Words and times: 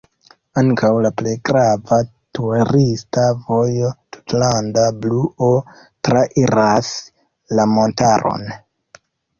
Ankaŭ 0.59 0.89
la 1.05 1.11
plej 1.21 1.33
grava 1.49 1.99
turista 2.37 3.27
vojo 3.51 3.93
„tutlanda 4.17 4.89
bluo” 5.05 5.53
trairas 6.09 6.95
la 7.57 7.73
montaron. 7.79 8.53